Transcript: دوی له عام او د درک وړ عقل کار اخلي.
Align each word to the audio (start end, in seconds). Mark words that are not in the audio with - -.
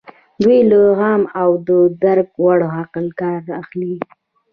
دوی 0.43 0.59
له 0.71 0.81
عام 0.99 1.21
او 1.41 1.49
د 1.67 1.69
درک 2.03 2.29
وړ 2.43 2.59
عقل 2.79 3.05
کار 3.21 3.41
اخلي. 3.61 3.95